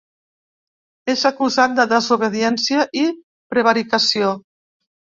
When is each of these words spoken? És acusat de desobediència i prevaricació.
És 1.13 1.25
acusat 1.31 1.77
de 1.81 1.87
desobediència 1.93 2.89
i 3.05 3.07
prevaricació. 3.55 4.35